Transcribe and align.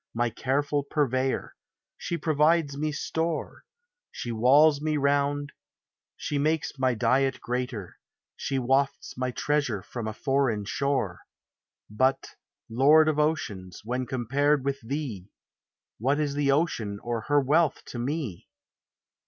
My 0.15 0.31
careful 0.31 0.81
purveyor; 0.81 1.53
she 1.95 2.17
provides 2.17 2.75
me 2.75 2.91
store; 2.91 3.65
She 4.11 4.31
walls 4.31 4.81
me 4.81 4.97
round; 4.97 5.51
she 6.17 6.39
makes 6.39 6.79
my 6.79 6.95
diet 6.95 7.39
greater; 7.39 7.97
She 8.35 8.57
wafts 8.57 9.15
my 9.15 9.29
treasure 9.29 9.83
from 9.83 10.07
a 10.07 10.13
foreign 10.13 10.65
shore: 10.65 11.19
But, 11.87 12.29
Lord 12.67 13.09
of 13.09 13.19
oceans, 13.19 13.83
when 13.85 14.07
compared 14.07 14.65
with 14.65 14.79
thee, 14.81 15.29
What 15.99 16.19
is 16.19 16.33
the 16.33 16.51
ocean 16.51 16.97
or 17.03 17.21
her 17.27 17.39
wealth 17.39 17.83
to 17.89 17.99
me? 17.99 18.47